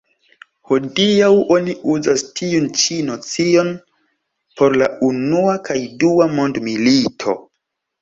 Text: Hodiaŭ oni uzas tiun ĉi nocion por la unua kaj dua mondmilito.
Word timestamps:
Hodiaŭ 0.69 1.29
oni 1.55 1.75
uzas 1.97 2.23
tiun 2.41 2.65
ĉi 2.81 2.99
nocion 3.11 3.71
por 4.59 4.81
la 4.83 4.91
unua 5.13 5.57
kaj 5.71 5.81
dua 6.05 6.33
mondmilito. 6.37 7.43